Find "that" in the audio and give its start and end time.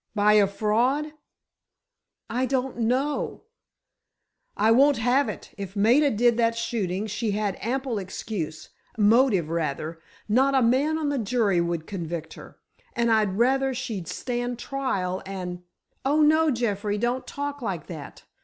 6.37-6.57, 17.85-18.23